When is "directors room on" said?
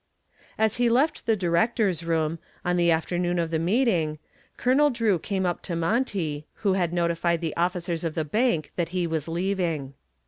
1.35-2.75